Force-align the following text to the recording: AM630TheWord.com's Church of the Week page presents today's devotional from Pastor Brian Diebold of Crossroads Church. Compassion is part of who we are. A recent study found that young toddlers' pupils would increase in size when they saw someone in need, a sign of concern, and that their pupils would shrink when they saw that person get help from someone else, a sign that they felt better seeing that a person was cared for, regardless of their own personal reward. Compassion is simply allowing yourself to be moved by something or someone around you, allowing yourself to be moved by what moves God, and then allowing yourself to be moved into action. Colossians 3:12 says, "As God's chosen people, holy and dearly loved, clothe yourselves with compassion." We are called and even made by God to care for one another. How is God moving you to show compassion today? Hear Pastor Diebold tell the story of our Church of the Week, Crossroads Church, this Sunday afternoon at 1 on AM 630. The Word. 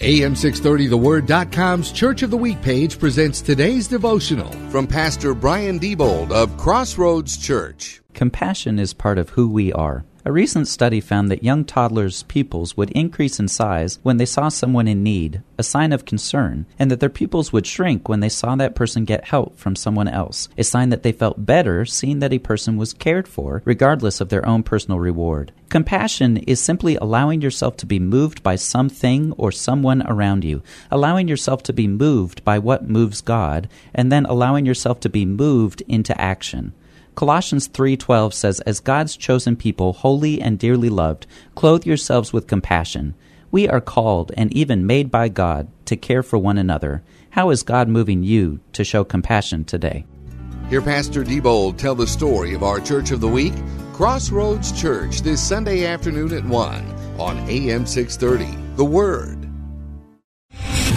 AM630TheWord.com's 0.00 1.92
Church 1.92 2.22
of 2.22 2.30
the 2.30 2.36
Week 2.36 2.60
page 2.62 2.98
presents 2.98 3.40
today's 3.40 3.86
devotional 3.86 4.50
from 4.68 4.88
Pastor 4.88 5.34
Brian 5.34 5.78
Diebold 5.78 6.32
of 6.32 6.56
Crossroads 6.56 7.36
Church. 7.36 8.02
Compassion 8.12 8.80
is 8.80 8.92
part 8.92 9.18
of 9.18 9.30
who 9.30 9.48
we 9.48 9.72
are. 9.72 10.04
A 10.26 10.32
recent 10.32 10.68
study 10.68 11.02
found 11.02 11.30
that 11.30 11.44
young 11.44 11.66
toddlers' 11.66 12.22
pupils 12.22 12.78
would 12.78 12.88
increase 12.92 13.38
in 13.38 13.46
size 13.46 13.98
when 14.02 14.16
they 14.16 14.24
saw 14.24 14.48
someone 14.48 14.88
in 14.88 15.02
need, 15.02 15.42
a 15.58 15.62
sign 15.62 15.92
of 15.92 16.06
concern, 16.06 16.64
and 16.78 16.90
that 16.90 17.00
their 17.00 17.10
pupils 17.10 17.52
would 17.52 17.66
shrink 17.66 18.08
when 18.08 18.20
they 18.20 18.30
saw 18.30 18.56
that 18.56 18.74
person 18.74 19.04
get 19.04 19.26
help 19.26 19.58
from 19.58 19.76
someone 19.76 20.08
else, 20.08 20.48
a 20.56 20.64
sign 20.64 20.88
that 20.88 21.02
they 21.02 21.12
felt 21.12 21.44
better 21.44 21.84
seeing 21.84 22.20
that 22.20 22.32
a 22.32 22.38
person 22.38 22.78
was 22.78 22.94
cared 22.94 23.28
for, 23.28 23.60
regardless 23.66 24.18
of 24.18 24.30
their 24.30 24.46
own 24.48 24.62
personal 24.62 24.98
reward. 24.98 25.52
Compassion 25.68 26.38
is 26.38 26.58
simply 26.58 26.96
allowing 26.96 27.42
yourself 27.42 27.76
to 27.76 27.84
be 27.84 27.98
moved 27.98 28.42
by 28.42 28.56
something 28.56 29.32
or 29.32 29.52
someone 29.52 30.00
around 30.06 30.42
you, 30.42 30.62
allowing 30.90 31.28
yourself 31.28 31.62
to 31.64 31.74
be 31.74 31.86
moved 31.86 32.42
by 32.44 32.58
what 32.58 32.88
moves 32.88 33.20
God, 33.20 33.68
and 33.94 34.10
then 34.10 34.24
allowing 34.24 34.64
yourself 34.64 35.00
to 35.00 35.10
be 35.10 35.26
moved 35.26 35.82
into 35.86 36.18
action. 36.18 36.72
Colossians 37.14 37.68
3:12 37.68 38.34
says, 38.34 38.60
"As 38.60 38.80
God's 38.80 39.16
chosen 39.16 39.54
people, 39.56 39.92
holy 39.92 40.40
and 40.40 40.58
dearly 40.58 40.88
loved, 40.88 41.26
clothe 41.54 41.86
yourselves 41.86 42.32
with 42.32 42.46
compassion." 42.46 43.14
We 43.50 43.68
are 43.68 43.80
called 43.80 44.32
and 44.36 44.52
even 44.52 44.84
made 44.84 45.12
by 45.12 45.28
God 45.28 45.68
to 45.84 45.96
care 45.96 46.24
for 46.24 46.38
one 46.38 46.58
another. 46.58 47.02
How 47.30 47.50
is 47.50 47.62
God 47.62 47.88
moving 47.88 48.24
you 48.24 48.58
to 48.72 48.82
show 48.82 49.04
compassion 49.04 49.64
today? 49.64 50.06
Hear 50.70 50.82
Pastor 50.82 51.22
Diebold 51.22 51.76
tell 51.76 51.94
the 51.94 52.06
story 52.06 52.54
of 52.54 52.64
our 52.64 52.80
Church 52.80 53.12
of 53.12 53.20
the 53.20 53.28
Week, 53.28 53.54
Crossroads 53.92 54.72
Church, 54.72 55.22
this 55.22 55.40
Sunday 55.40 55.86
afternoon 55.86 56.32
at 56.32 56.44
1 56.44 56.84
on 57.18 57.38
AM 57.48 57.86
630. 57.86 58.58
The 58.76 58.84
Word. 58.84 59.43